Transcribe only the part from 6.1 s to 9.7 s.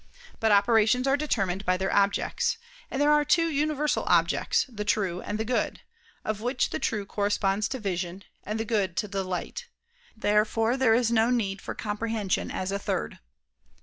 of which the true corresponds to vision, and good to delight.